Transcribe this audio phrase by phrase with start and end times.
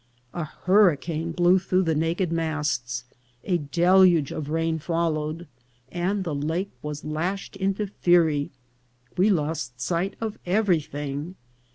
[0.33, 3.03] A hurricane blew through the naked masts,
[3.43, 5.45] a deluge of rain followed,
[5.91, 8.49] and the lake was lash ed into fury;
[9.15, 11.35] we lost sight of everything.